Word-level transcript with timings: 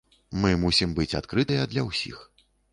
Мы 0.45 0.53
мусім 0.63 0.95
быць 1.01 1.17
адкрытыя 1.21 1.71
для 1.77 1.87
ўсіх. 1.93 2.27